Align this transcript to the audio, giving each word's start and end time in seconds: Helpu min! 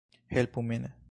Helpu 0.31 0.61
min! 0.61 0.91